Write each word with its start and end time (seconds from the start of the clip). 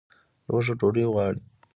لوږه 0.49 0.73
ډوډۍ 0.79 1.05
غواړي 1.11 1.39